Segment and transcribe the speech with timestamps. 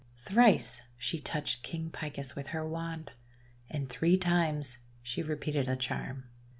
[0.17, 3.11] Thrice she touched King Picus with her wand,
[3.69, 6.23] and three times she repeated a charm.